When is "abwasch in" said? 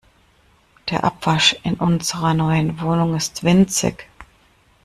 1.03-1.75